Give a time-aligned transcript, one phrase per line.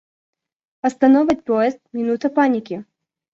[0.87, 2.77] Остановят поезд— минута паники.